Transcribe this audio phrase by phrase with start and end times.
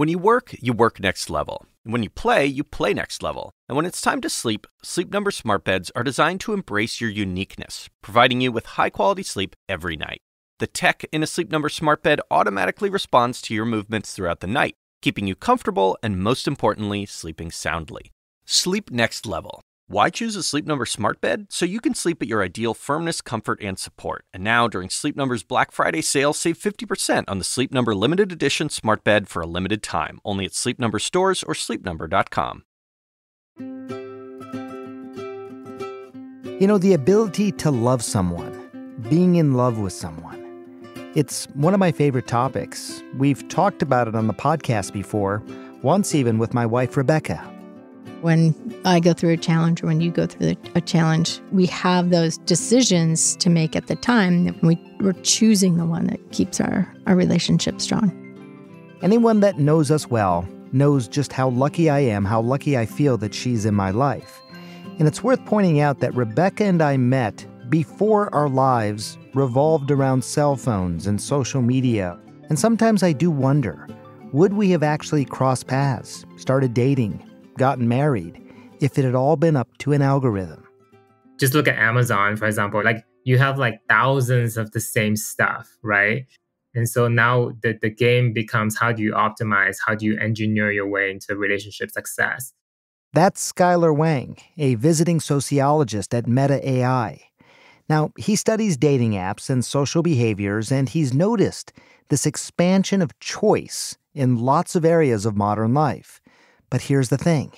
[0.00, 1.66] When you work, you work next level.
[1.84, 3.50] When you play, you play next level.
[3.68, 7.10] And when it's time to sleep, Sleep Number smart beds are designed to embrace your
[7.10, 10.22] uniqueness, providing you with high-quality sleep every night.
[10.58, 14.46] The tech in a Sleep Number smart bed automatically responds to your movements throughout the
[14.46, 18.10] night, keeping you comfortable and most importantly, sleeping soundly.
[18.46, 19.60] Sleep next level.
[19.90, 21.46] Why choose a Sleep Number smart bed?
[21.50, 24.24] So you can sleep at your ideal firmness, comfort, and support.
[24.32, 28.30] And now, during Sleep Number's Black Friday sale, save 50% on the Sleep Number limited
[28.30, 32.62] edition smart bed for a limited time, only at Sleep Number stores or sleepnumber.com.
[36.60, 40.38] You know, the ability to love someone, being in love with someone.
[41.16, 43.02] It's one of my favorite topics.
[43.18, 45.42] We've talked about it on the podcast before,
[45.82, 47.59] once even with my wife, Rebecca.
[48.20, 52.10] When I go through a challenge or when you go through a challenge, we have
[52.10, 54.58] those decisions to make at the time.
[54.62, 58.16] We, we're choosing the one that keeps our, our relationship strong.
[59.02, 63.16] Anyone that knows us well knows just how lucky I am, how lucky I feel
[63.18, 64.40] that she's in my life.
[64.98, 70.24] And it's worth pointing out that Rebecca and I met before our lives revolved around
[70.24, 72.18] cell phones and social media.
[72.50, 73.86] And sometimes I do wonder
[74.32, 77.24] would we have actually crossed paths, started dating,
[77.60, 78.40] gotten married
[78.80, 80.64] if it had all been up to an algorithm.
[81.38, 82.82] Just look at Amazon, for example.
[82.82, 86.26] Like you have like thousands of the same stuff, right?
[86.74, 89.76] And so now the, the game becomes how do you optimize?
[89.86, 92.54] How do you engineer your way into relationship success?
[93.12, 97.20] That's Skyler Wang, a visiting sociologist at Meta AI.
[97.88, 101.72] Now, he studies dating apps and social behaviors, and he's noticed
[102.08, 106.19] this expansion of choice in lots of areas of modern life.
[106.70, 107.52] But here's the thing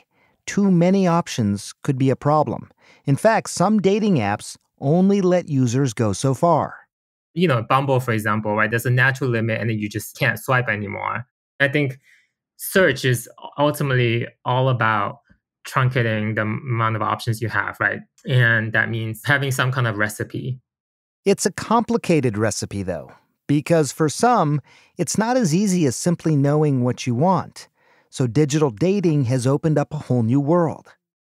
[0.46, 2.70] too many options could be a problem.
[3.04, 6.74] In fact, some dating apps only let users go so far.
[7.34, 8.68] You know, Bumble, for example, right?
[8.68, 11.24] There's a natural limit and then you just can't swipe anymore.
[11.60, 11.98] I think
[12.56, 15.18] search is ultimately all about
[15.66, 18.00] truncating the amount of options you have, right?
[18.28, 20.60] And that means having some kind of recipe.
[21.24, 23.12] It's a complicated recipe, though,
[23.46, 24.60] because for some,
[24.98, 27.68] it's not as easy as simply knowing what you want.
[28.12, 30.86] So digital dating has opened up a whole new world.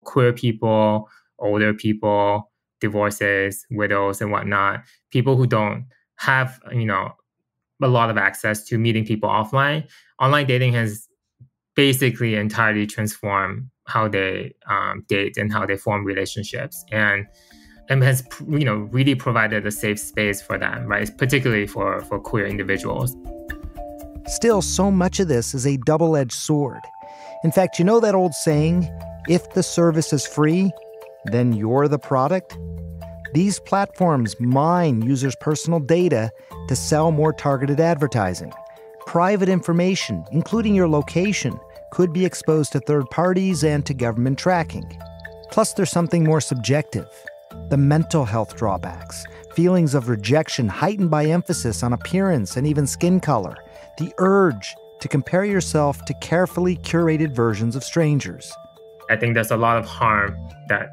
[0.04, 1.08] Queer people,
[1.40, 5.86] older people, divorces, widows, and whatnot, people who don't
[6.18, 7.14] have, you know,
[7.82, 9.88] a lot of access to meeting people offline.
[10.20, 11.08] Online dating has
[11.78, 16.84] basically entirely transformed how they um, date and how they form relationships.
[16.92, 17.26] And
[17.88, 21.10] and has you know really provided a safe space for them, right?
[21.18, 23.16] Particularly for for queer individuals.
[24.28, 26.82] Still, so much of this is a double edged sword.
[27.44, 28.90] In fact, you know that old saying,
[29.28, 30.72] if the service is free,
[31.26, 32.58] then you're the product?
[33.34, 36.32] These platforms mine users' personal data
[36.68, 38.52] to sell more targeted advertising.
[39.06, 41.60] Private information, including your location,
[41.92, 44.90] could be exposed to third parties and to government tracking.
[45.52, 47.08] Plus, there's something more subjective
[47.70, 53.20] the mental health drawbacks, feelings of rejection heightened by emphasis on appearance and even skin
[53.20, 53.56] color,
[53.98, 58.52] the urge to compare yourself to carefully curated versions of strangers.
[59.10, 60.36] I think there's a lot of harm
[60.68, 60.90] that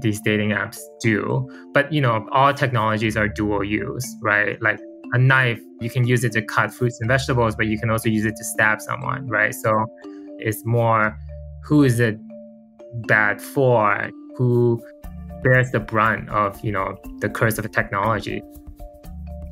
[0.00, 1.48] these dating apps do.
[1.74, 4.60] But, you know, all technologies are dual use, right?
[4.62, 4.78] Like
[5.12, 8.08] a knife, you can use it to cut fruits and vegetables, but you can also
[8.08, 9.54] use it to stab someone, right?
[9.54, 9.86] So
[10.38, 11.18] it's more
[11.64, 12.18] who is it
[13.06, 14.10] bad for?
[14.36, 14.82] Who
[15.42, 18.42] bears the brunt of, you know, the curse of a technology?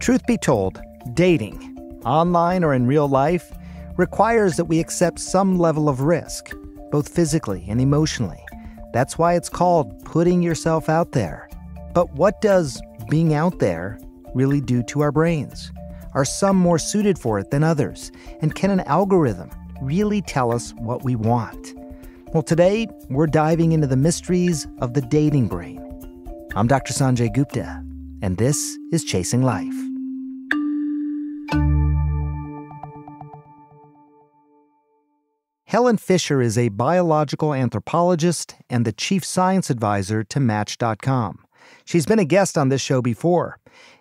[0.01, 0.81] Truth be told,
[1.15, 1.76] dating,
[2.07, 3.53] online or in real life,
[3.97, 6.55] requires that we accept some level of risk,
[6.91, 8.43] both physically and emotionally.
[8.93, 11.49] That's why it's called putting yourself out there.
[11.93, 12.81] But what does
[13.11, 13.99] being out there
[14.35, 15.73] really do to our brains?
[16.15, 18.11] Are some more suited for it than others?
[18.41, 19.51] And can an algorithm
[19.83, 21.75] really tell us what we want?
[22.33, 25.83] Well, today we're diving into the mysteries of the dating brain.
[26.55, 26.95] I'm Dr.
[26.95, 27.85] Sanjay Gupta,
[28.23, 29.86] and this is Chasing Life.
[35.77, 41.45] Helen Fisher is a biological anthropologist and the chief science advisor to Match.com.
[41.85, 43.59] She's been a guest on this show before,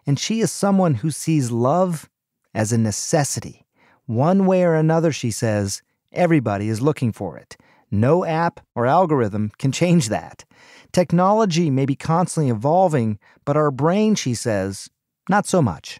[0.08, 2.10] and she is someone who sees love
[2.54, 3.66] as a necessity.
[4.06, 5.82] One way or another, she says,
[6.14, 7.58] everybody is looking for it.
[7.92, 10.46] No app or algorithm can change that.
[10.94, 14.90] Technology may be constantly evolving, but our brain, she says,
[15.28, 16.00] not so much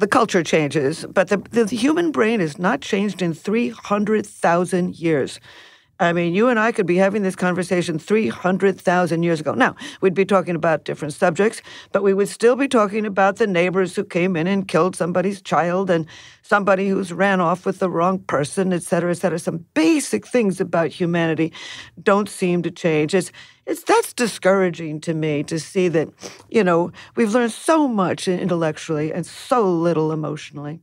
[0.00, 5.38] the culture changes, but the, the, human brain is not changed in 300,000 years.
[6.00, 9.52] I mean, you and I could be having this conversation 300,000 years ago.
[9.52, 11.60] Now, we'd be talking about different subjects,
[11.92, 15.42] but we would still be talking about the neighbors who came in and killed somebody's
[15.42, 16.06] child and
[16.40, 19.38] somebody who's ran off with the wrong person, et cetera, et cetera.
[19.38, 21.52] Some basic things about humanity
[22.02, 23.14] don't seem to change.
[23.14, 23.30] It's,
[23.66, 26.08] it's, that's discouraging to me to see that,
[26.48, 30.80] you know, we've learned so much intellectually and so little emotionally.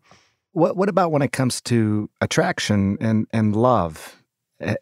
[0.51, 4.13] What, what about when it comes to attraction and, and love?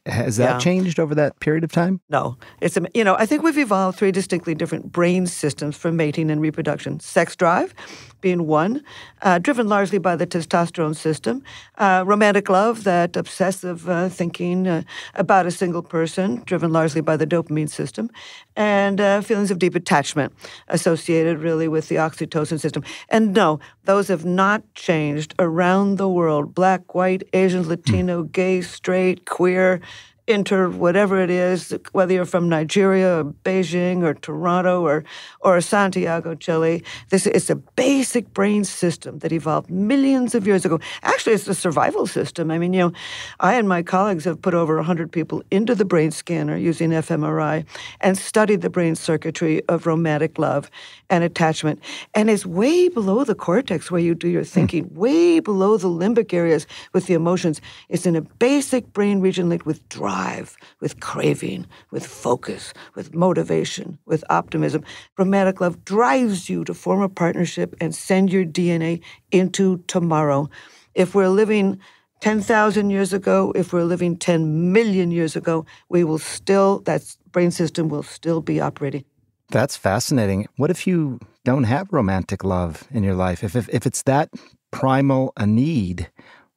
[0.06, 0.58] Has that yeah.
[0.60, 2.00] changed over that period of time?
[2.10, 2.38] No.
[2.62, 6.40] It's you know, I think we've evolved three distinctly different brain systems for mating and
[6.40, 7.02] reproduction.
[7.02, 7.74] Sex drive
[8.22, 8.82] being one,
[9.22, 11.44] uh, driven largely by the testosterone system.
[11.78, 14.82] Uh, romantic love, that obsessive uh, thinking uh,
[15.14, 18.10] about a single person, driven largely by the dopamine system.
[18.56, 20.34] And uh, feelings of deep attachment
[20.70, 22.84] associated really with the oxytocin system.
[23.10, 26.56] And no, those have not changed around the world.
[26.56, 28.32] Black, white, Asian, Latino, mm.
[28.32, 29.82] gay, straight, queer,
[30.28, 35.04] inter whatever it is, whether you're from Nigeria or Beijing or Toronto or
[35.42, 36.84] or Santiago, Chile.
[37.10, 40.80] This is a basic brain system that evolved millions of years ago.
[41.04, 42.50] Actually, it's a survival system.
[42.50, 42.92] I mean, you know,
[43.40, 47.66] I and my colleagues have put over 100 people into the brain scanner using fMRI
[48.02, 50.72] and studied the brain circuitry of romantic love
[51.10, 51.80] and attachment.
[52.16, 54.94] And it's way below the cortex where you do your thinking, mm.
[54.94, 57.62] way below the limbic areas with the emotions.
[57.90, 63.14] It's in a basic brain region linked with drive drive, with craving, with focus, with
[63.14, 64.84] motivation, with optimism.
[65.18, 69.02] Romantic love drives you to form a partnership and send your DNA
[69.32, 70.50] into tomorrow.
[70.94, 71.80] If we're living
[72.22, 77.02] 10,000 years ago, if we're living 10 million years ago, we will still, that
[77.32, 79.04] brain system will still be operating.
[79.52, 80.48] That's fascinating.
[80.56, 83.44] What if you don't have romantic love in your life?
[83.44, 84.30] If, if, if it's that
[84.72, 86.10] primal a need,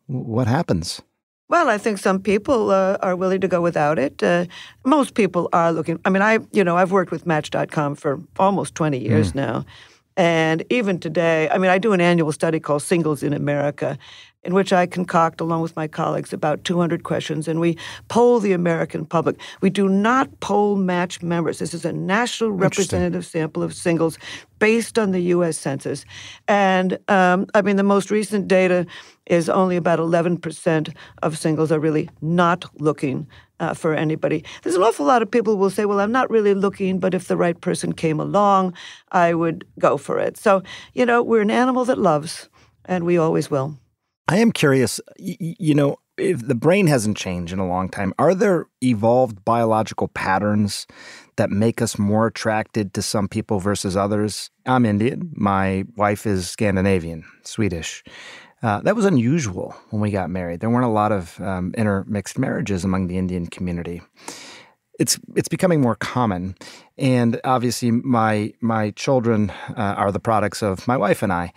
[0.06, 1.02] what happens?
[1.48, 4.22] Well, I think some people uh, are willing to go without it.
[4.22, 4.44] Uh,
[4.84, 5.98] most people are looking.
[6.04, 9.36] I mean, I you know I've worked with Match.com for almost twenty years mm.
[9.36, 9.64] now,
[10.16, 13.96] and even today, I mean, I do an annual study called Singles in America,
[14.44, 17.76] in which I concoct, along with my colleagues, about 200 questions, and we
[18.08, 19.36] poll the American public.
[19.60, 21.58] We do not poll match members.
[21.58, 24.18] This is a national representative sample of singles
[24.58, 25.58] based on the U.S.
[25.58, 26.04] Census.
[26.46, 28.86] And um, I mean, the most recent data
[29.26, 33.26] is only about 11% of singles are really not looking
[33.60, 34.44] uh, for anybody.
[34.62, 37.12] There's an awful lot of people who will say, well, I'm not really looking, but
[37.12, 38.74] if the right person came along,
[39.12, 40.36] I would go for it.
[40.36, 40.62] So,
[40.94, 42.48] you know, we're an animal that loves,
[42.84, 43.78] and we always will.
[44.28, 48.34] I am curious, you know, if the brain hasn't changed in a long time, are
[48.34, 50.86] there evolved biological patterns
[51.36, 54.50] that make us more attracted to some people versus others?
[54.66, 55.32] I'm Indian.
[55.34, 58.04] My wife is Scandinavian, Swedish.
[58.62, 60.60] Uh, that was unusual when we got married.
[60.60, 64.02] There weren't a lot of um, intermixed marriages among the Indian community.
[64.98, 66.56] It's it's becoming more common,
[66.98, 71.52] and obviously my my children uh, are the products of my wife and I.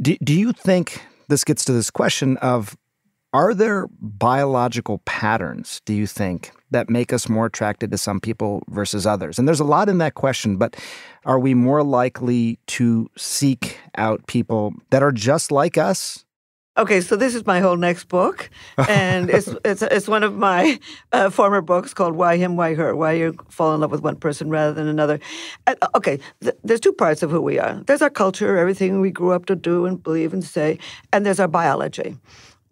[0.00, 2.76] Do, do you think this gets to this question of
[3.32, 8.62] are there biological patterns, do you think, that make us more attracted to some people
[8.68, 9.38] versus others?
[9.38, 10.76] And there's a lot in that question, but
[11.24, 16.24] are we more likely to seek out people that are just like us?
[16.78, 18.48] Okay, so this is my whole next book,
[18.88, 20.78] and it's it's it's one of my
[21.10, 24.14] uh, former books called "Why Him, Why Her: Why You Fall in Love with One
[24.14, 25.18] Person Rather Than Another."
[25.66, 27.82] Uh, okay, th- there's two parts of who we are.
[27.86, 30.78] There's our culture, everything we grew up to do and believe and say,
[31.12, 32.16] and there's our biology.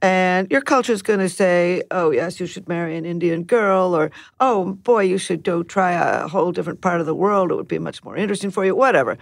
[0.00, 3.96] And your culture is going to say, oh, yes, you should marry an Indian girl,
[3.96, 7.50] or oh, boy, you should go try a whole different part of the world.
[7.50, 9.18] It would be much more interesting for you, whatever.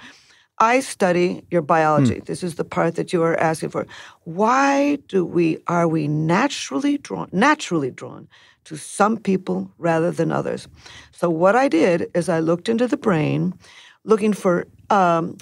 [0.58, 2.16] I study your biology.
[2.16, 2.24] Mm.
[2.24, 3.86] This is the part that you are asking for.
[4.24, 8.28] Why do we are we naturally drawn naturally drawn
[8.64, 10.66] to some people rather than others?
[11.12, 13.54] So what I did is I looked into the brain,
[14.04, 15.36] looking for um,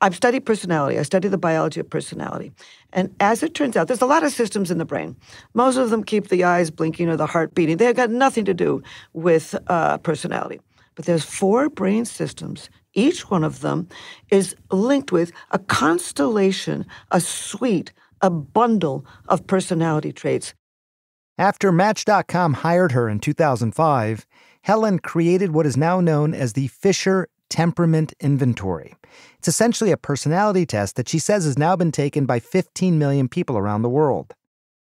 [0.00, 0.98] I've studied personality.
[0.98, 2.52] I study the biology of personality.
[2.92, 5.16] And as it turns out, there's a lot of systems in the brain.
[5.54, 7.78] Most of them keep the eyes blinking or the heart beating.
[7.78, 8.82] They've got nothing to do
[9.14, 10.60] with uh, personality.
[10.96, 12.68] But there's four brain systems.
[12.96, 13.88] Each one of them
[14.30, 20.54] is linked with a constellation, a suite, a bundle of personality traits.
[21.36, 24.26] After Match.com hired her in 2005,
[24.62, 28.94] Helen created what is now known as the Fisher Temperament Inventory.
[29.38, 33.28] It's essentially a personality test that she says has now been taken by 15 million
[33.28, 34.34] people around the world.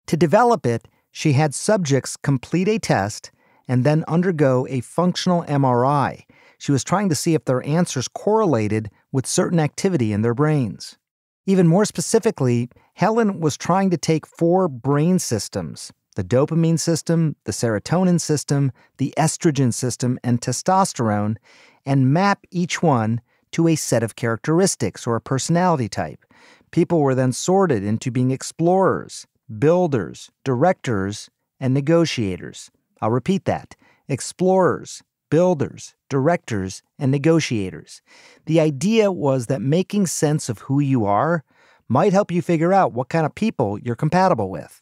[0.06, 3.30] To develop it, she had subjects complete a test
[3.66, 6.24] and then undergo a functional MRI.
[6.62, 10.96] She was trying to see if their answers correlated with certain activity in their brains.
[11.44, 17.52] Even more specifically, Helen was trying to take four brain systems the dopamine system, the
[17.52, 21.36] serotonin system, the estrogen system, and testosterone,
[21.84, 26.24] and map each one to a set of characteristics or a personality type.
[26.70, 29.26] People were then sorted into being explorers,
[29.58, 31.28] builders, directors,
[31.58, 32.70] and negotiators.
[33.00, 33.74] I'll repeat that
[34.06, 38.02] explorers, builders, directors, and negotiators.
[38.44, 41.42] The idea was that making sense of who you are
[41.88, 44.80] might help you figure out what kind of people you're compatible with.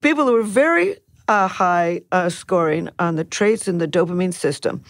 [0.00, 0.96] People who are very
[1.28, 4.82] uh, high uh, scoring on the traits in the dopamine system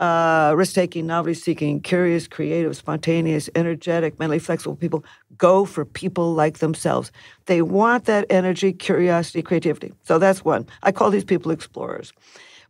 [0.00, 5.04] uh, risk taking, novelty seeking, curious, creative, spontaneous, energetic, mentally flexible people
[5.36, 7.12] go for people like themselves.
[7.46, 9.92] They want that energy, curiosity, creativity.
[10.04, 10.66] So that's one.
[10.82, 12.12] I call these people explorers.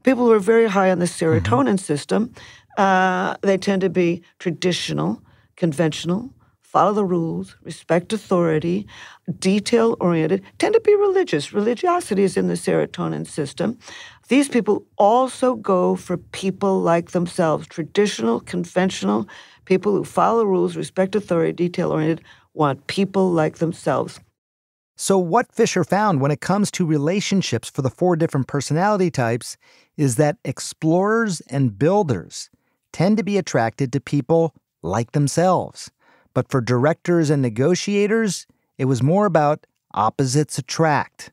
[0.03, 1.77] People who are very high on the serotonin mm-hmm.
[1.77, 2.33] system,
[2.79, 5.23] uh, they tend to be traditional,
[5.57, 6.31] conventional,
[6.71, 8.87] follow the rules, respect authority,
[9.41, 11.53] detail oriented, tend to be religious.
[11.53, 13.77] Religiosity is in the serotonin system.
[14.29, 19.29] These people also go for people like themselves, traditional, conventional,
[19.65, 24.21] people who follow rules, respect authority, detail oriented, want people like themselves.
[24.97, 29.57] So, what Fisher found when it comes to relationships for the four different personality types
[29.97, 32.51] is that explorers and builders
[32.93, 35.91] tend to be attracted to people like themselves.
[36.35, 38.47] But for directors and negotiators,
[38.79, 41.33] it was more about opposites attract.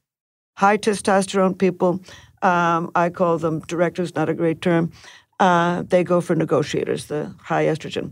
[0.55, 2.01] High testosterone people,
[2.41, 4.91] um, I call them directors, not a great term.
[5.39, 8.11] Uh, they go for negotiators, the high estrogen.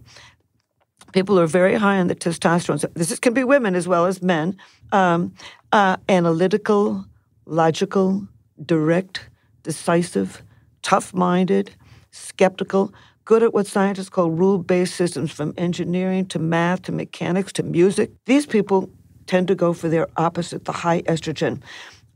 [1.12, 2.80] People are very high on the testosterone.
[2.80, 4.58] So this is, can be women as well as men.
[4.92, 5.34] Um,
[5.72, 7.06] uh, analytical,
[7.46, 8.28] logical,
[8.64, 9.30] direct,
[9.66, 10.42] decisive,
[10.82, 11.72] tough minded,
[12.12, 12.94] skeptical,
[13.26, 17.64] good at what scientists call rule based systems from engineering to math to mechanics to
[17.64, 18.12] music.
[18.26, 18.90] These people
[19.26, 21.62] tend to go for their opposite, the high estrogen.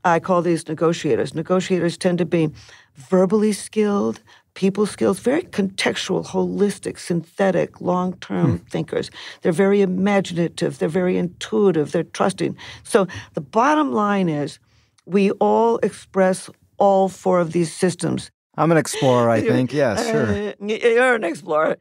[0.05, 1.33] I call these negotiators.
[1.33, 2.49] Negotiators tend to be
[2.95, 4.21] verbally skilled,
[4.53, 8.65] people skills, very contextual, holistic, synthetic, long term hmm.
[8.67, 9.09] thinkers.
[9.41, 12.55] They're very imaginative, they're very intuitive, they're trusting.
[12.83, 14.59] So the bottom line is
[15.05, 19.73] we all express all four of these systems I'm an explorer, I think.
[19.73, 20.53] Yeah, sure.
[20.67, 21.77] You're an explorer.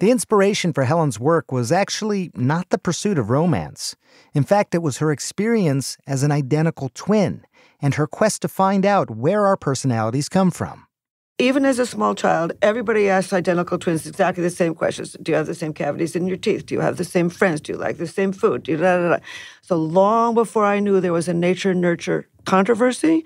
[0.00, 3.94] The inspiration for Helen's work was actually not the pursuit of romance.
[4.34, 7.44] In fact, it was her experience as an identical twin
[7.80, 10.86] and her quest to find out where our personalities come from.
[11.38, 15.16] Even as a small child, everybody asks identical twins exactly the same questions.
[15.22, 16.66] Do you have the same cavities in your teeth?
[16.66, 17.60] Do you have the same friends?
[17.60, 18.64] Do you like the same food?
[18.64, 19.24] Do you da, da, da.
[19.62, 23.24] So long before I knew there was a nature nurture controversy,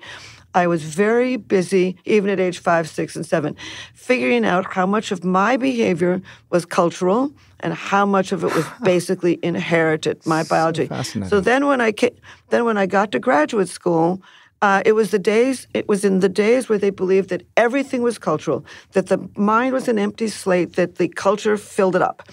[0.53, 3.55] I was very busy, even at age five, six, and seven,
[3.93, 8.65] figuring out how much of my behavior was cultural and how much of it was
[8.83, 10.87] basically inherited, my biology.
[11.03, 12.15] So, so then when I came,
[12.49, 14.21] then when I got to graduate school,
[14.61, 15.67] uh, it was the days.
[15.73, 19.73] It was in the days where they believed that everything was cultural, that the mind
[19.73, 22.23] was an empty slate, that the culture filled it up,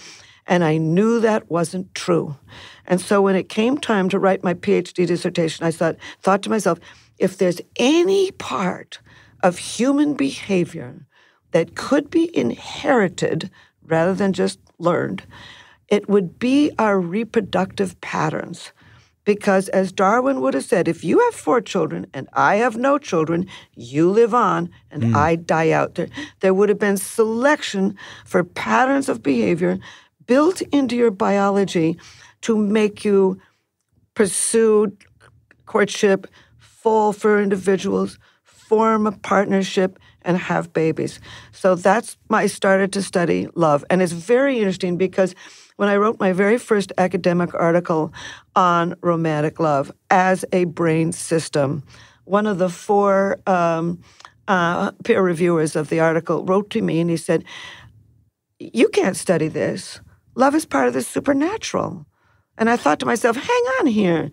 [0.47, 2.37] and I knew that wasn't true.
[2.87, 6.51] And so when it came time to write my PhD dissertation, I thought thought to
[6.51, 6.79] myself,
[7.19, 9.01] if there's any part
[9.43, 11.07] of human behavior
[11.53, 13.51] that could be inherited
[13.87, 15.23] rather than just learned,
[15.89, 18.73] it would be our reproductive patterns.
[19.25, 22.99] Because as Darwin would have said, if you have four children and I have no
[22.99, 25.15] children, you live on and mm.
[25.15, 25.95] I die out.
[25.95, 26.09] There,
[26.41, 29.79] there would have been selection for patterns of behavior
[30.27, 31.99] built into your biology
[32.43, 33.41] to make you
[34.15, 34.97] pursue
[35.67, 36.27] courtship,
[36.85, 41.19] fall for individuals, form a partnership, and have babies.
[41.51, 43.87] So that's I started to study love.
[43.89, 45.35] And it's very interesting because
[45.77, 48.13] when I wrote my very first academic article
[48.55, 51.83] on romantic love as a brain system,
[52.25, 54.03] one of the four um,
[54.47, 57.45] uh, peer reviewers of the article wrote to me and he said,
[58.59, 60.01] You can't study this.
[60.35, 62.05] Love is part of the supernatural.
[62.59, 64.31] And I thought to myself, hang on here.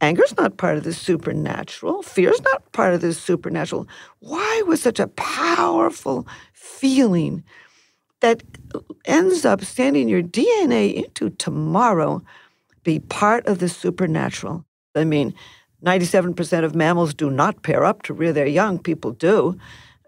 [0.00, 2.02] Anger's not part of the supernatural.
[2.02, 3.86] Fear's not part of the supernatural.
[4.20, 7.44] Why was such a powerful feeling
[8.20, 8.42] that
[9.04, 12.22] ends up sending your DNA into tomorrow
[12.82, 14.64] be part of the supernatural?
[14.94, 15.34] I mean,
[15.84, 18.78] 97% of mammals do not pair up to rear their young.
[18.78, 19.58] People do.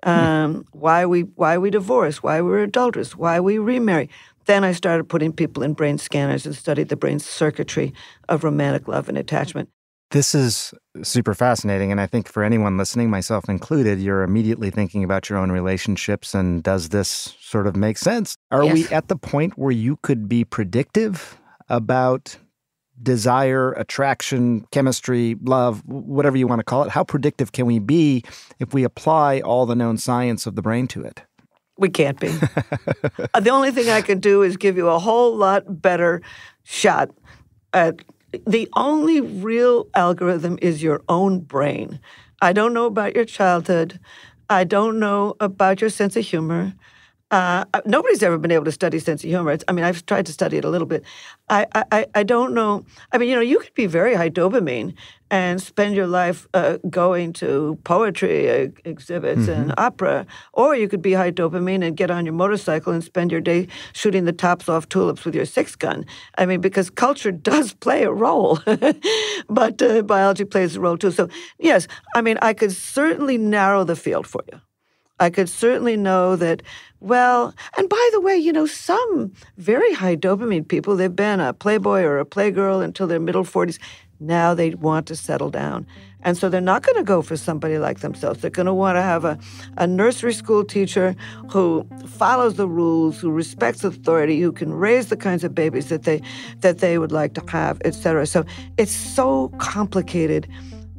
[0.04, 2.22] Um, why we why we divorce?
[2.22, 3.14] Why we're adulterous?
[3.16, 4.10] Why we remarry?
[4.46, 7.94] Then I started putting people in brain scanners and studied the brain circuitry
[8.28, 9.68] of romantic love and attachment.
[10.12, 11.90] This is super fascinating.
[11.90, 16.34] And I think for anyone listening, myself included, you're immediately thinking about your own relationships
[16.34, 18.36] and does this sort of make sense?
[18.50, 18.74] Are yes.
[18.74, 21.38] we at the point where you could be predictive
[21.70, 22.36] about
[23.02, 28.22] desire, attraction, chemistry, love, whatever you want to call it, how predictive can we be
[28.58, 31.22] if we apply all the known science of the brain to it?
[31.78, 32.32] We can't be.
[33.34, 36.20] Uh, the only thing I can do is give you a whole lot better
[36.64, 37.10] shot
[37.72, 38.02] at
[38.46, 42.00] the only real algorithm is your own brain.
[42.40, 44.00] I don't know about your childhood.
[44.48, 46.74] I don't know about your sense of humor.
[47.32, 49.52] Uh, nobody's ever been able to study sense of humor.
[49.52, 51.02] It's, I mean, I've tried to study it a little bit.
[51.48, 52.84] I, I, I don't know.
[53.10, 54.94] I mean, you know, you could be very high dopamine
[55.30, 59.62] and spend your life uh, going to poetry uh, exhibits mm-hmm.
[59.62, 63.32] and opera, or you could be high dopamine and get on your motorcycle and spend
[63.32, 66.04] your day shooting the tops off tulips with your six gun.
[66.36, 68.58] I mean, because culture does play a role,
[69.48, 71.10] but uh, biology plays a role too.
[71.10, 74.60] So, yes, I mean, I could certainly narrow the field for you.
[75.22, 76.62] I could certainly know that,
[77.02, 81.52] well, and by the way, you know, some very high dopamine people, they've been a
[81.52, 83.78] playboy or a playgirl until their middle 40s.
[84.20, 85.84] Now they want to settle down.
[86.22, 88.40] And so they're not going to go for somebody like themselves.
[88.40, 89.36] They're going to want to have a,
[89.78, 91.16] a nursery school teacher
[91.50, 96.04] who follows the rules, who respects authority, who can raise the kinds of babies that
[96.04, 96.22] they
[96.60, 98.26] that they would like to have, et cetera.
[98.26, 98.44] So
[98.78, 100.46] it's so complicated.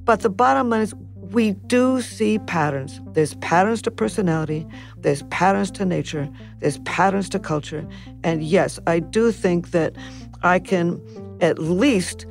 [0.04, 0.94] But the bottom line is
[1.34, 3.02] we do see patterns.
[3.08, 7.88] There's patterns to personality, there's patterns to nature, there's patterns to culture.
[8.24, 9.96] And yes, I do think that
[10.44, 11.02] I can
[11.42, 12.28] at least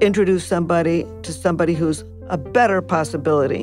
[0.00, 3.62] introduce somebody to somebody who's a better possibility.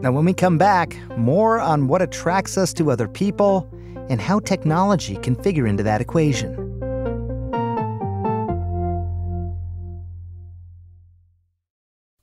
[0.00, 3.68] Now, when we come back, more on what attracts us to other people
[4.08, 6.63] and how technology can figure into that equation.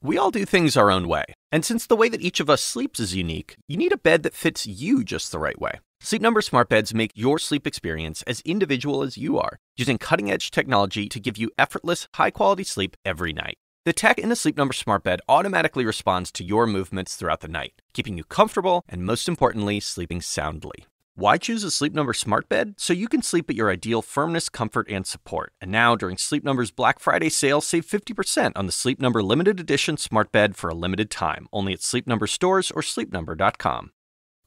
[0.04, 1.26] We all do things our own way.
[1.52, 4.24] And since the way that each of us sleeps is unique, you need a bed
[4.24, 5.80] that fits you just the right way.
[6.00, 10.50] Sleep Number smart beds make your sleep experience as individual as you are, using cutting-edge
[10.50, 13.60] technology to give you effortless, high-quality sleep every night.
[13.86, 17.48] The tech in the Sleep Number smart bed automatically responds to your movements throughout the
[17.48, 20.86] night, keeping you comfortable and most importantly, sleeping soundly.
[21.16, 22.76] Why choose a Sleep Number smart bed?
[22.78, 25.52] So you can sleep at your ideal firmness, comfort, and support.
[25.60, 29.60] And now, during Sleep Number's Black Friday sale, save 50% on the Sleep Number limited
[29.60, 33.92] edition smart bed for a limited time, only at Sleep Number stores or sleepnumber.com.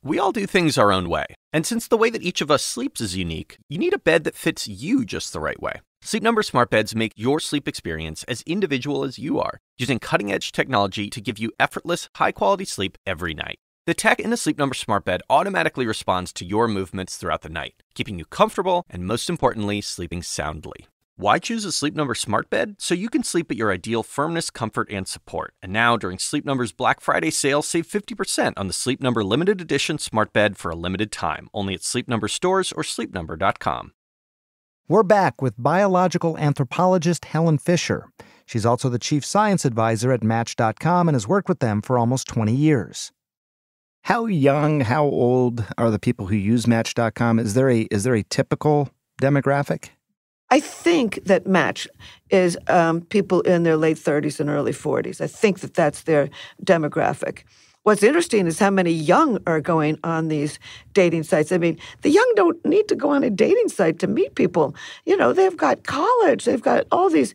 [0.02, 1.26] We all do things our own way.
[1.52, 4.24] And since the way that each of us sleeps is unique, you need a bed
[4.24, 5.82] that fits you just the right way.
[6.00, 10.50] Sleep Number smart beds make your sleep experience as individual as you are, using cutting-edge
[10.50, 13.58] technology to give you effortless, high-quality sleep every night.
[13.86, 17.50] The tech in the Sleep Number smart bed automatically responds to your movements throughout the
[17.50, 20.86] night, keeping you comfortable and most importantly, sleeping soundly.
[21.16, 22.76] Why choose a Sleep Number smart bed?
[22.78, 25.52] So you can sleep at your ideal firmness, comfort, and support.
[25.62, 29.60] And now, during Sleep Number's Black Friday sale, save 50% on the Sleep Number limited
[29.60, 33.92] edition smart bed for a limited time, only at Sleep Number stores or sleepnumber.com.
[34.88, 38.08] We're back with biological anthropologist Helen Fisher.
[38.46, 42.26] She's also the chief science advisor at Match.com and has worked with them for almost
[42.28, 43.12] 20 years.
[44.04, 47.38] How young, how old are the people who use Match.com?
[47.38, 49.88] Is there a is there a typical demographic?
[50.50, 51.88] I think that Match
[52.28, 55.22] is um, people in their late 30s and early 40s.
[55.22, 56.28] I think that that's their
[56.62, 57.44] demographic.
[57.84, 60.58] What's interesting is how many young are going on these
[60.92, 61.50] dating sites.
[61.50, 64.76] I mean, the young don't need to go on a dating site to meet people.
[65.06, 67.32] You know, they've got college, they've got all these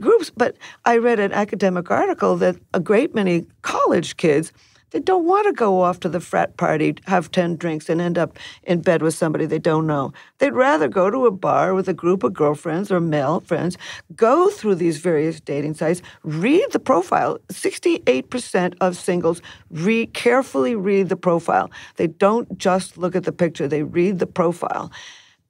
[0.00, 0.32] groups.
[0.36, 4.52] But I read an academic article that a great many college kids
[4.90, 8.18] they don't want to go off to the frat party, have 10 drinks, and end
[8.18, 10.12] up in bed with somebody they don't know.
[10.38, 13.78] They'd rather go to a bar with a group of girlfriends or male friends,
[14.16, 17.38] go through these various dating sites, read the profile.
[17.48, 21.70] 68% of singles read, carefully read the profile.
[21.96, 24.90] They don't just look at the picture, they read the profile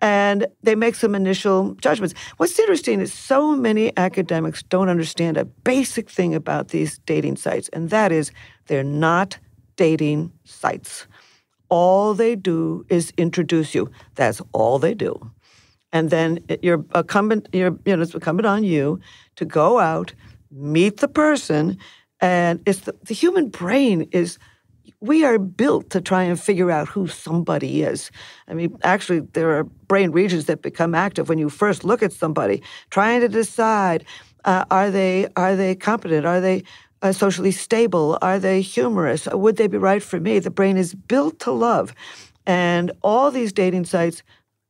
[0.01, 2.15] and they make some initial judgments.
[2.37, 7.69] What's interesting is so many academics don't understand a basic thing about these dating sites,
[7.73, 8.33] and that is
[8.67, 9.39] they're not
[9.77, 11.07] dating sites.
[11.69, 13.91] All they do is introduce you.
[14.15, 15.31] That's all they do.
[15.93, 19.01] And then you're incumbent, you're, you know, it's incumbent on you
[19.37, 20.13] to go out,
[20.51, 21.79] meet the person,
[22.21, 24.39] and it's the, the human brain is
[25.01, 28.11] we are built to try and figure out who somebody is.
[28.49, 32.13] I mean, actually, there are brain regions that become active when you first look at
[32.13, 34.05] somebody, trying to decide
[34.45, 36.27] uh, are they are they competent?
[36.27, 36.65] Are they
[37.03, 38.19] uh, socially stable?
[38.23, 39.27] Are they humorous?
[39.27, 40.39] Would they be right for me?
[40.39, 41.95] The brain is built to love,
[42.47, 44.23] and all these dating sites,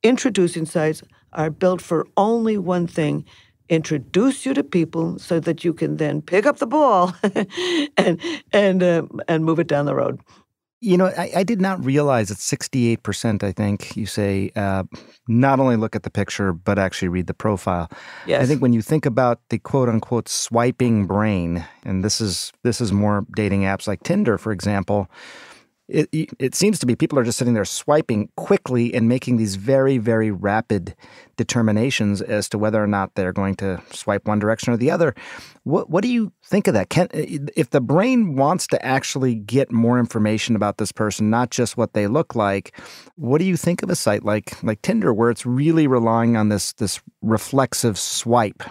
[0.02, 3.24] introducing sites, are built for only one thing
[3.70, 7.14] introduce you to people so that you can then pick up the ball
[7.96, 8.20] and
[8.52, 10.20] and uh, and move it down the road.
[10.82, 13.98] You know, I, I, did not realize it's 68%, I think.
[13.98, 14.84] You say uh,
[15.28, 17.90] not only look at the picture, but actually read the profile.
[18.26, 18.42] Yes.
[18.42, 22.80] I think when you think about the quote unquote swiping brain, and this is this
[22.80, 25.10] is more dating apps like Tinder, for example,
[25.90, 29.56] it, it seems to be people are just sitting there swiping quickly and making these
[29.56, 30.94] very, very rapid
[31.36, 35.14] determinations as to whether or not they're going to swipe one direction or the other.
[35.64, 36.90] What, what do you think of that?
[36.90, 41.50] Can, uh, if the brain wants to actually get more information about this person, not
[41.50, 42.78] just what they look like,
[43.16, 46.48] what do you think of a site like like Tinder, where it's really relying on
[46.48, 48.62] this this reflexive swipe?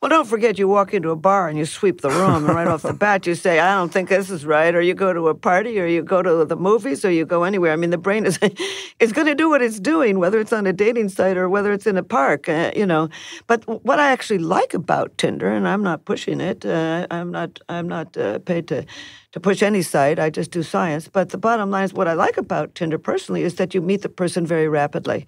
[0.00, 2.68] Well, don't forget you walk into a bar and you sweep the room, and right
[2.68, 5.26] off the bat you say, "I don't think this is right," or you go to
[5.26, 7.72] a party, or you go to the movies, or you go anywhere.
[7.72, 8.38] I mean, the brain is
[9.00, 11.72] is going to do what it's doing, whether it's on a dating site or whether
[11.72, 13.08] it's in a park, uh, you know.
[13.48, 17.58] But what I actually like about Tinder, and I'm not pushing it, uh, I'm not
[17.68, 18.84] I'm not uh, paid to
[19.32, 20.20] to push any site.
[20.20, 21.08] I just do science.
[21.08, 24.02] But the bottom line is, what I like about Tinder personally is that you meet
[24.02, 25.26] the person very rapidly.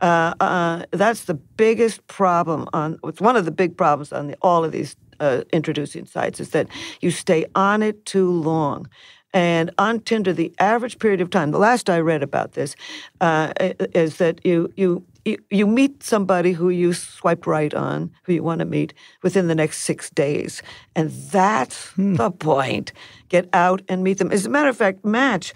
[0.00, 2.98] Uh, uh, that's the biggest problem on.
[3.04, 6.50] It's one of the big problems on the, all of these uh, introducing sites is
[6.50, 6.66] that
[7.00, 8.88] you stay on it too long.
[9.32, 12.74] And on Tinder, the average period of time, the last I read about this,
[13.20, 13.52] uh,
[13.94, 18.42] is that you you you, you meet somebody who you swipe right on, who you
[18.42, 20.62] want to meet within the next six days.
[20.96, 22.14] And that's hmm.
[22.14, 22.92] the point.
[23.28, 24.32] Get out and meet them.
[24.32, 25.52] As a matter of fact, Match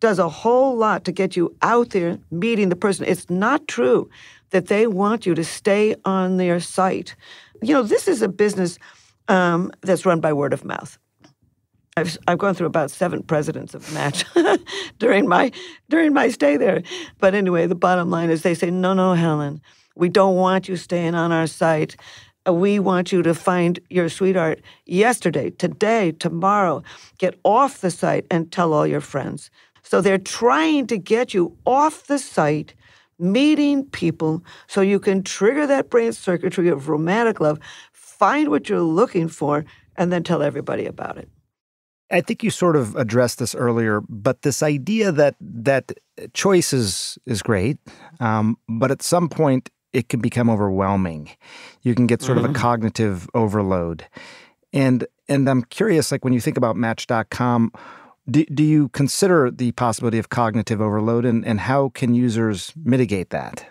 [0.00, 3.04] does a whole lot to get you out there meeting the person.
[3.06, 4.08] It's not true
[4.50, 7.14] that they want you to stay on their site.
[7.62, 8.78] You know, this is a business
[9.28, 10.98] um, that's run by word of mouth.
[11.96, 14.24] I've, I've gone through about seven presidents of Match
[14.98, 15.50] during my
[15.90, 16.82] during my stay there.
[17.18, 19.60] But anyway, the bottom line is they say, no, no, Helen,
[19.96, 21.96] we don't want you staying on our site.
[22.48, 26.82] Uh, we want you to find your sweetheart yesterday, today, tomorrow.
[27.18, 29.50] Get off the site and tell all your friends.
[29.88, 32.74] So they're trying to get you off the site,
[33.18, 37.58] meeting people, so you can trigger that brain circuitry of romantic love,
[37.92, 39.64] find what you're looking for,
[39.96, 41.30] and then tell everybody about it.
[42.10, 45.92] I think you sort of addressed this earlier, but this idea that that
[46.34, 47.78] choice is is great,
[48.20, 51.30] um, but at some point it can become overwhelming.
[51.80, 52.44] You can get sort mm-hmm.
[52.44, 52.62] of a mm-hmm.
[52.62, 54.04] cognitive overload,
[54.70, 57.72] and and I'm curious, like when you think about Match.com,
[58.30, 63.30] do, do you consider the possibility of cognitive overload and, and how can users mitigate
[63.30, 63.66] that?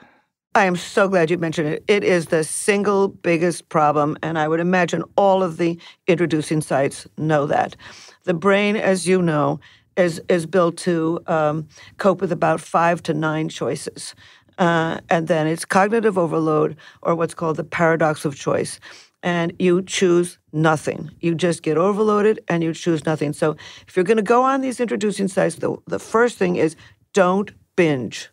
[0.56, 1.84] I am so glad you mentioned it.
[1.88, 7.06] It is the single biggest problem, and I would imagine all of the introducing sites
[7.15, 7.76] know that.
[8.24, 9.60] The brain, as you know,
[9.98, 11.67] is, is built to um,
[11.98, 14.15] cope with about five to nine choices.
[14.58, 18.80] Uh, and then it's cognitive overload, or what's called the paradox of choice
[19.23, 21.12] and you choose nothing.
[21.19, 23.34] You just get overloaded and you choose nothing.
[23.34, 23.56] So
[23.88, 26.75] if you're going to go on these introducing sites, the, the first thing is
[27.13, 28.30] don't binge.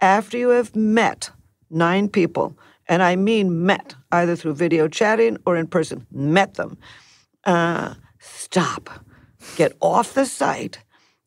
[0.00, 1.30] After you have met
[1.70, 6.76] nine people, and I mean met, either through video chatting or in person, met them,
[7.44, 9.04] uh, stop.
[9.56, 10.78] Get off the site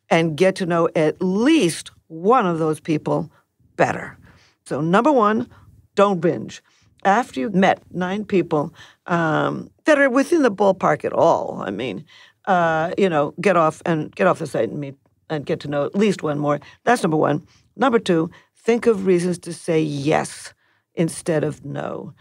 [0.09, 3.31] and get to know at least one of those people
[3.75, 4.17] better.
[4.65, 5.49] So, number one,
[5.95, 6.61] don't binge
[7.03, 8.73] after you've met nine people
[9.05, 12.05] um, that are within the ballpark at all, I mean,
[12.45, 14.95] uh, you know, get off and get off the site and meet
[15.29, 16.59] and get to know at least one more.
[16.83, 17.45] That's number one.
[17.75, 20.53] Number two, think of reasons to say yes
[20.95, 22.13] instead of no.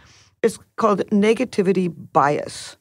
[0.42, 2.76] It's called negativity bias.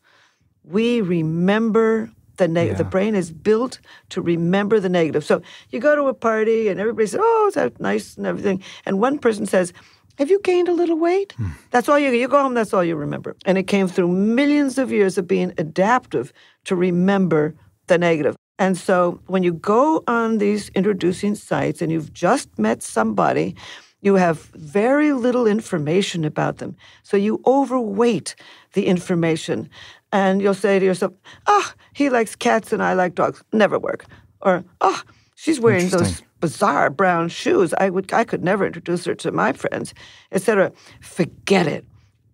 [0.63, 2.79] We remember the negative.
[2.79, 2.83] Yeah.
[2.83, 3.79] The brain is built
[4.09, 5.23] to remember the negative.
[5.23, 8.61] So you go to a party and everybody says, "Oh, is that nice?" and everything,
[8.85, 9.71] and one person says,
[10.17, 11.33] have you gained a little weight?
[11.33, 11.49] Hmm.
[11.71, 13.35] That's all you you go home, that's all you remember.
[13.45, 16.31] And it came through millions of years of being adaptive
[16.65, 17.55] to remember
[17.87, 18.35] the negative.
[18.57, 23.55] And so when you go on these introducing sites and you've just met somebody,
[24.01, 26.75] you have very little information about them.
[27.03, 28.35] So you overweight
[28.73, 29.69] the information.
[30.11, 31.13] And you'll say to yourself,
[31.47, 33.43] oh, he likes cats and I like dogs.
[33.51, 34.05] Never work.
[34.41, 35.01] Or, oh,
[35.35, 37.73] she's wearing those bizarre brown shoes.
[37.79, 39.93] I would I could never introduce her to my friends,
[40.31, 40.71] etc.
[41.01, 41.85] Forget it.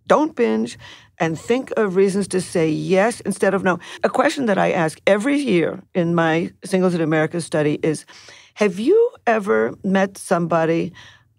[0.07, 0.77] Don't binge
[1.19, 3.79] and think of reasons to say yes instead of no.
[4.03, 8.05] A question that I ask every year in my Singles in America study is
[8.55, 10.91] Have you ever met somebody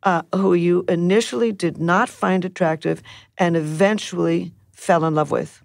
[0.05, 3.03] uh, who you initially did not find attractive
[3.39, 5.63] and eventually fell in love with?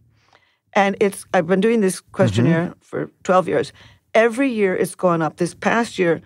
[0.73, 2.79] And it's I've been doing this questionnaire mm-hmm.
[2.81, 3.73] for 12 years.
[4.17, 5.37] Every year it's gone up.
[5.37, 6.23] This past year,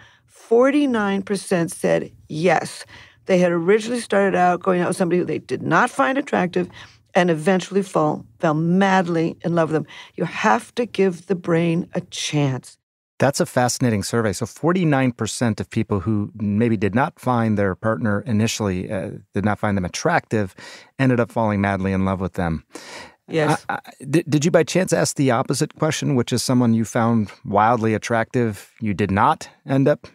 [0.49, 2.85] 49% said yes.
[3.25, 6.69] They had originally started out going out with somebody who they did not find attractive
[7.13, 9.87] and eventually fall, fell madly in love with them.
[10.15, 12.77] You have to give the brain a chance.
[13.19, 14.31] That's a fascinating survey.
[14.31, 19.59] So, 49% of people who maybe did not find their partner initially, uh, did not
[19.59, 20.55] find them attractive,
[20.97, 22.63] ended up falling madly in love with them.
[23.33, 23.65] Yes.
[23.69, 26.85] I, I, did, did you by chance ask the opposite question, which is someone you
[26.85, 30.07] found wildly attractive, you did not end up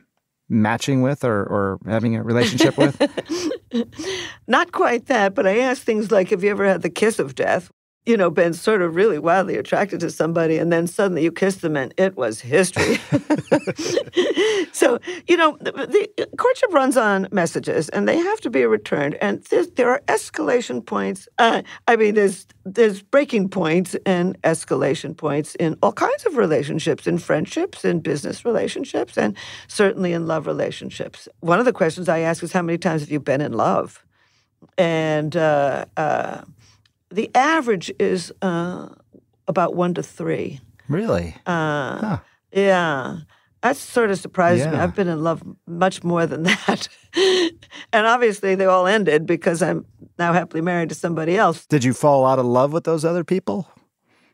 [0.48, 3.00] matching with or, or having a relationship with?
[4.46, 7.34] Not quite that, but I asked things like, have you ever had the kiss of
[7.34, 7.70] death?
[8.06, 11.56] You know, been sort of really wildly attracted to somebody, and then suddenly you kiss
[11.56, 12.98] them, and it was history.
[14.72, 15.72] so, you know, the,
[16.16, 19.16] the, courtship runs on messages, and they have to be returned.
[19.16, 19.42] And
[19.74, 21.28] there are escalation points.
[21.38, 27.08] Uh, I mean, there's there's breaking points and escalation points in all kinds of relationships,
[27.08, 31.28] in friendships, in business relationships, and certainly in love relationships.
[31.40, 34.04] One of the questions I ask is, "How many times have you been in love?"
[34.78, 36.42] And uh, uh,
[37.16, 38.90] the average is uh,
[39.48, 40.60] about one to three.
[40.86, 41.34] Really?
[41.46, 42.18] Uh, huh.
[42.52, 43.18] Yeah.
[43.62, 44.72] That sort of surprised yeah.
[44.72, 44.76] me.
[44.76, 46.88] I've been in love much more than that.
[47.92, 49.86] and obviously, they all ended because I'm
[50.18, 51.64] now happily married to somebody else.
[51.66, 53.66] Did you fall out of love with those other people?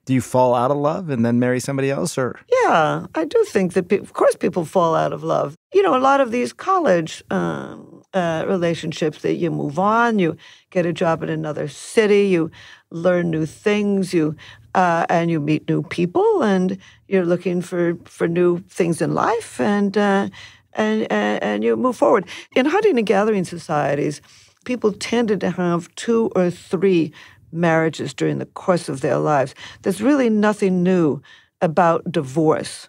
[0.04, 2.40] Do you fall out of love and then marry somebody else, or?
[2.64, 3.88] Yeah, I do think that.
[3.88, 5.54] Pe- of course, people fall out of love.
[5.72, 10.36] You know, a lot of these college um, uh, relationships that you move on, you
[10.70, 12.50] get a job in another city, you
[12.90, 14.36] learn new things, you
[14.74, 19.60] uh, and you meet new people, and you're looking for for new things in life,
[19.60, 20.28] and uh,
[20.74, 22.26] and, and and you move forward.
[22.54, 24.20] In hunting and gathering societies,
[24.64, 27.12] people tended to have two or three
[27.52, 29.54] marriages during the course of their lives.
[29.82, 31.20] There's really nothing new
[31.60, 32.88] about divorce.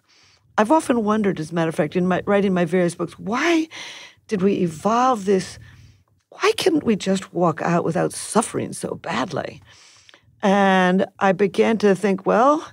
[0.56, 3.68] I've often wondered, as a matter of fact, in my writing my various books, why
[4.28, 5.58] did we evolve this?
[6.30, 9.62] Why couldn't we just walk out without suffering so badly?
[10.42, 12.66] And I began to think, well,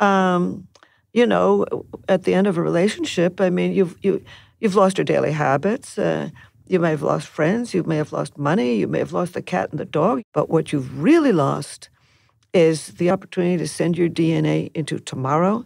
[0.00, 0.68] um,
[1.12, 1.64] you know,
[2.08, 4.22] at the end of a relationship, I mean, you've you
[4.60, 5.98] you've lost your daily habits.
[5.98, 6.30] Uh,
[6.66, 7.72] you may have lost friends.
[7.72, 8.76] You may have lost money.
[8.76, 10.22] You may have lost the cat and the dog.
[10.34, 11.88] But what you've really lost
[12.52, 15.64] is the opportunity to send your DNA into tomorrow.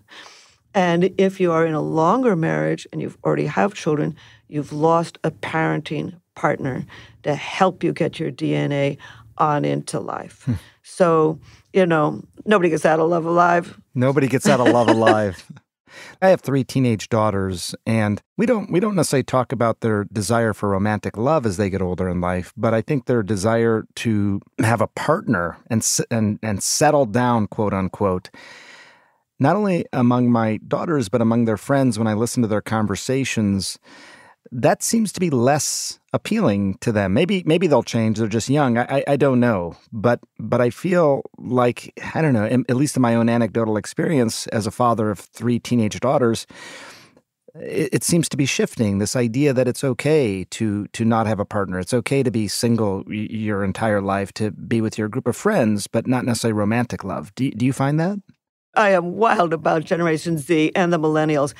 [0.75, 4.17] And if you are in a longer marriage and you've already have children,
[4.53, 6.85] you've lost a parenting partner
[7.23, 8.99] to help you get your DNA
[9.39, 10.43] on into life.
[10.45, 10.53] Hmm.
[10.83, 11.39] so,
[11.73, 13.81] you know, nobody gets out of love alive.
[13.95, 15.51] Nobody gets out of love alive.
[16.23, 20.55] I have three teenage daughters, and we don't we don't necessarily talk about their desire
[20.55, 24.41] for romantic love as they get older in life, but I think their desire to
[24.61, 28.31] have a partner and and and settle down, quote unquote,
[29.39, 33.79] not only among my daughters but among their friends when I listen to their conversations
[34.53, 37.15] that seems to be less appealing to them.
[37.15, 38.19] Maybe maybe they'll change.
[38.19, 38.77] They're just young.
[38.77, 39.75] I, I don't know.
[39.93, 42.45] But but I feel like I don't know.
[42.45, 46.47] At least in my own anecdotal experience as a father of three teenage daughters,
[47.55, 48.99] it, it seems to be shifting.
[48.99, 51.79] This idea that it's okay to to not have a partner.
[51.79, 55.87] It's okay to be single your entire life, to be with your group of friends,
[55.87, 57.35] but not necessarily romantic love.
[57.35, 58.19] Do do you find that?
[58.75, 61.55] I am wild about Generation Z and the millennials.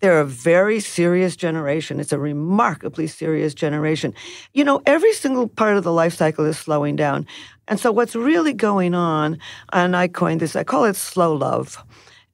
[0.00, 2.00] They're a very serious generation.
[2.00, 4.14] It's a remarkably serious generation.
[4.54, 7.26] You know, every single part of the life cycle is slowing down.
[7.68, 9.38] And so, what's really going on,
[9.72, 11.82] and I coined this, I call it slow love.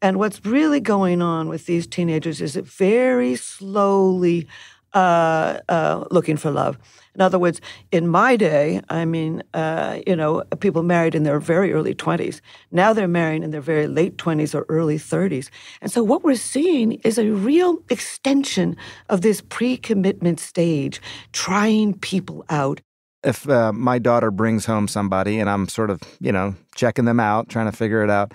[0.00, 4.46] And what's really going on with these teenagers is very slowly
[4.92, 6.78] uh, uh, looking for love.
[7.16, 11.40] In other words, in my day, I mean, uh, you know, people married in their
[11.40, 12.42] very early 20s.
[12.70, 15.48] Now they're marrying in their very late 20s or early 30s.
[15.80, 18.76] And so what we're seeing is a real extension
[19.08, 21.00] of this pre commitment stage,
[21.32, 22.82] trying people out.
[23.24, 27.18] If uh, my daughter brings home somebody and I'm sort of, you know, checking them
[27.18, 28.34] out, trying to figure it out,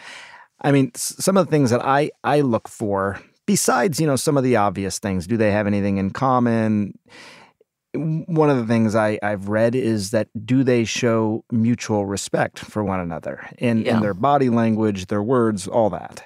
[0.61, 4.37] I mean, some of the things that I, I look for, besides, you know, some
[4.37, 6.97] of the obvious things, do they have anything in common?
[7.93, 12.83] One of the things I, I've read is that do they show mutual respect for
[12.83, 13.95] one another in, yeah.
[13.95, 16.23] in their body language, their words, all that?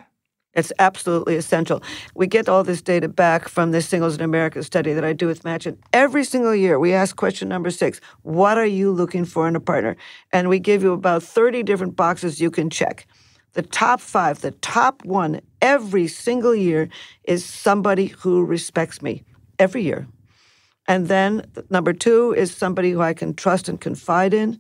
[0.54, 1.84] It's absolutely essential.
[2.16, 5.28] We get all this data back from this Singles in America study that I do
[5.28, 5.66] with Match.
[5.66, 9.56] And every single year, we ask question number six What are you looking for in
[9.56, 9.98] a partner?
[10.32, 13.06] And we give you about 30 different boxes you can check.
[13.54, 16.90] The top five, the top one every single year
[17.24, 19.24] is somebody who respects me
[19.60, 20.08] every year.
[20.88, 24.60] And then number two is somebody who I can trust and confide in.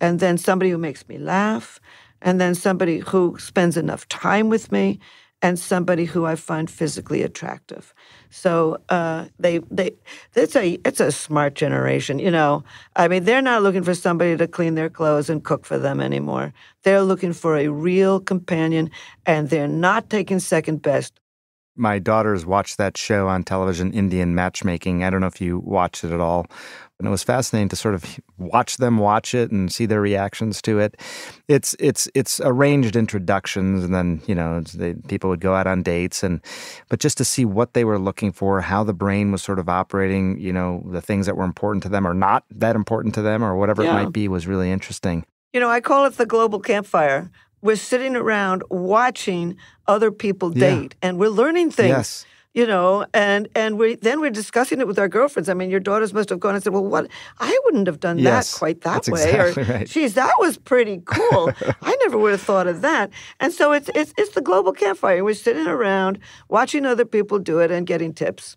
[0.00, 1.80] And then somebody who makes me laugh.
[2.20, 4.98] And then somebody who spends enough time with me.
[5.44, 7.94] And somebody who I find physically attractive.
[8.30, 9.90] So uh, they they
[10.36, 12.62] it's a it's a smart generation, you know.
[12.94, 16.00] I mean, they're not looking for somebody to clean their clothes and cook for them
[16.00, 16.54] anymore.
[16.84, 18.90] They're looking for a real companion,
[19.26, 21.18] and they're not taking second best
[21.74, 25.04] My daughters watched that show on television, Indian Matchmaking.
[25.04, 26.46] I don't know if you watched it at all,
[26.98, 30.60] and it was fascinating to sort of watch them watch it and see their reactions
[30.62, 31.00] to it.
[31.48, 35.82] It's it's it's arranged introductions, and then you know they, people would go out on
[35.82, 36.42] dates, and
[36.90, 39.70] but just to see what they were looking for, how the brain was sort of
[39.70, 43.22] operating, you know, the things that were important to them or not that important to
[43.22, 43.92] them, or whatever Yeah.
[43.92, 45.24] it might be, was really interesting.
[45.54, 47.30] You know, I call it the global campfire.
[47.62, 50.70] We're sitting around watching other people Yeah.
[50.70, 51.88] date, and we're learning things.
[51.88, 52.26] Yes.
[52.54, 55.48] You know, and and we then we're discussing it with our girlfriends.
[55.48, 57.08] I mean, your daughters must have gone and said, "Well, what?
[57.40, 59.86] I wouldn't have done Yes, that quite that way." exactly or, right.
[59.88, 61.50] "Geez, that was pretty cool.
[61.82, 63.08] I never would have thought of that."
[63.40, 65.24] And so it's it's it's the global campfire.
[65.24, 66.18] We're sitting around
[66.50, 68.56] watching other people do it and getting tips.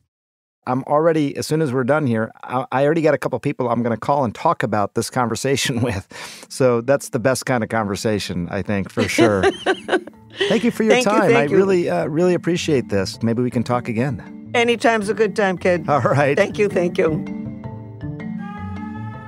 [0.68, 3.70] I'm already, as soon as we're done here, I, I already got a couple people
[3.70, 6.08] I'm going to call and talk about this conversation with.
[6.50, 9.44] So that's the best kind of conversation, I think, for sure.
[10.50, 11.22] thank you for your Thank you, time.
[11.22, 11.58] thank I you.
[11.58, 13.22] really, uh, really appreciate this.
[13.22, 14.52] Maybe we can talk again.
[14.56, 15.88] Anytime's a good time, kid.
[15.90, 16.36] All right.
[16.38, 17.24] Thank you, thank you.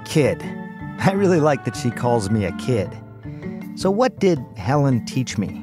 [0.05, 0.41] Kid.
[0.99, 2.89] I really like that she calls me a kid.
[3.75, 5.61] So, what did Helen teach me?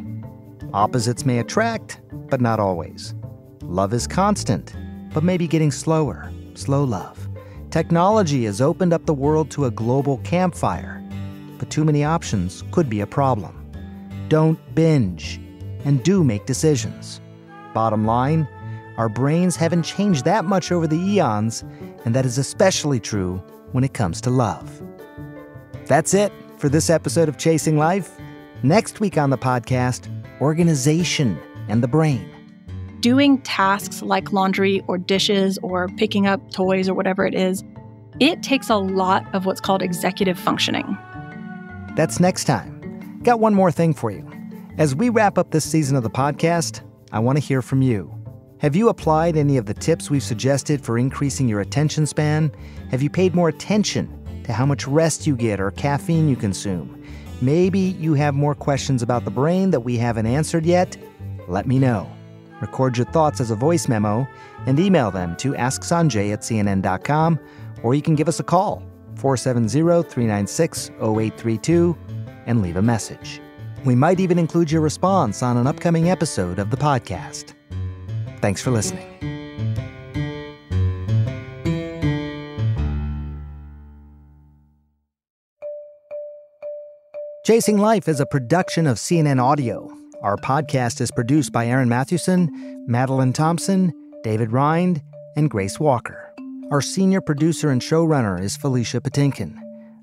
[0.73, 3.15] Opposites may attract, but not always.
[3.63, 4.77] Love is constant,
[5.14, 6.31] but maybe getting slower.
[6.53, 7.29] Slow love.
[7.70, 11.03] Technology has opened up the world to a global campfire,
[11.59, 13.72] but too many options could be a problem.
[14.29, 15.40] Don't binge,
[15.85, 17.20] and do make decisions.
[17.72, 18.46] Bottom line,
[18.96, 21.64] our brains haven't changed that much over the eons,
[22.05, 24.83] and that is especially true when it comes to love.
[25.87, 28.12] That's it for this episode of Chasing Life.
[28.62, 30.09] Next week on the podcast,
[30.40, 32.34] organization and the brain.
[33.05, 37.62] Doing tasks like laundry or dishes or picking up toys or whatever it is,
[38.19, 40.97] it takes a lot of what's called executive functioning.
[41.97, 43.21] That's next time.
[43.23, 44.27] Got one more thing for you.
[44.79, 46.81] As we wrap up this season of the podcast,
[47.12, 48.11] I want to hear from you.
[48.61, 52.51] Have you applied any of the tips we've suggested for increasing your attention span?
[52.90, 54.09] Have you paid more attention
[54.45, 57.05] to how much rest you get or caffeine you consume?
[57.43, 60.97] Maybe you have more questions about the brain that we haven't answered yet?
[61.49, 62.11] Let me know.
[62.61, 64.27] Record your thoughts as a voice memo
[64.67, 67.38] and email them to asksanjay at cnn.com,
[67.83, 68.83] or you can give us a call,
[69.17, 71.97] 470 396 0832,
[72.47, 73.40] and leave a message.
[73.85, 77.55] We might even include your response on an upcoming episode of the podcast.
[78.40, 79.11] Thanks for listening.
[87.45, 90.04] Chasing Life is a production of CNN Audio.
[90.25, 92.49] Our podcast is produced by Eryn Mathewson,
[92.87, 95.03] Madeline Thompson, David Rind,
[95.37, 96.33] and Grace Walker.
[96.71, 99.55] Our senior producer and showrunner is Felicia Patinkin.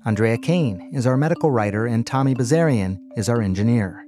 [0.04, 4.06] Andrea Kane is our medical writer, and Tommy Bazarian is our engineer.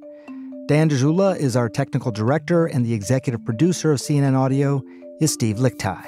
[0.69, 4.83] Dan Dzula is our technical director, and the executive producer of CNN Audio
[5.21, 6.07] is Steve Lickteig.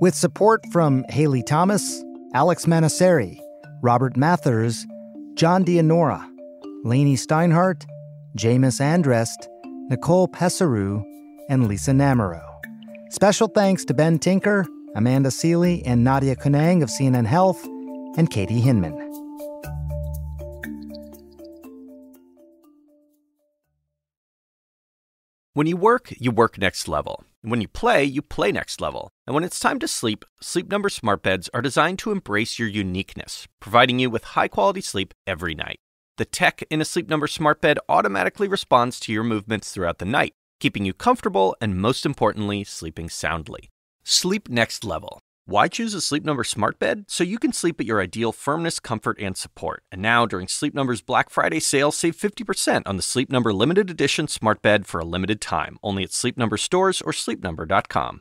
[0.00, 3.40] With support from Haley Thomas, Alex Manasseri,
[3.82, 4.86] Robert Mathers,
[5.34, 6.24] John Dianora,
[6.84, 7.84] Lainey Steinhardt,
[8.36, 9.48] Jamus Andrest,
[9.88, 11.04] Nicole Pesaru,
[11.48, 12.46] and Lisa Namerow.
[13.10, 17.64] Special thanks to Ben Tinker, Amanda Sealy, and Nadia Kounang of CNN Health,
[18.16, 18.96] and Katie Hinman.
[25.52, 27.24] When you work, you work next level.
[27.42, 29.10] When you play, you play next level.
[29.26, 32.68] And when it's time to sleep, Sleep Number smart beds are designed to embrace your
[32.68, 35.80] uniqueness, providing you with high-quality sleep every night.
[36.20, 40.04] The tech in a Sleep Number smart bed automatically responds to your movements throughout the
[40.04, 43.70] night, keeping you comfortable and most importantly, sleeping soundly.
[44.04, 45.20] Sleep next level.
[45.46, 47.06] Why choose a Sleep Number smart bed?
[47.08, 49.82] So you can sleep at your ideal firmness, comfort, and support.
[49.90, 53.88] And now, during Sleep Number's Black Friday sale, save 50% on the Sleep Number limited
[53.88, 58.20] edition smart bed for a limited time, only at Sleep Number stores or sleepnumber.com.